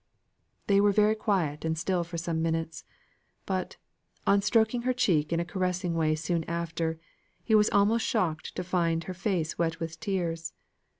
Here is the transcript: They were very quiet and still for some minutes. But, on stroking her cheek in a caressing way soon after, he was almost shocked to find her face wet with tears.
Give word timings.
They 0.65 0.81
were 0.81 0.91
very 0.91 1.13
quiet 1.13 1.63
and 1.63 1.77
still 1.77 2.03
for 2.03 2.17
some 2.17 2.41
minutes. 2.41 2.85
But, 3.45 3.77
on 4.25 4.41
stroking 4.41 4.81
her 4.81 4.93
cheek 4.93 5.31
in 5.31 5.39
a 5.39 5.45
caressing 5.45 5.93
way 5.93 6.15
soon 6.15 6.43
after, 6.45 6.99
he 7.43 7.53
was 7.53 7.69
almost 7.69 8.07
shocked 8.07 8.55
to 8.55 8.63
find 8.63 9.03
her 9.03 9.13
face 9.13 9.59
wet 9.59 9.79
with 9.79 9.99
tears. 9.99 10.53